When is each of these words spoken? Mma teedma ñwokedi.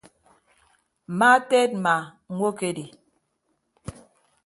Mma 1.15 1.29
teedma 1.49 1.95
ñwokedi. 2.35 2.85